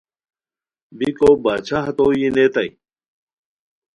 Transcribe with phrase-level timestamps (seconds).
[0.97, 2.69] بیکو باچھا ہتو یی نیتائے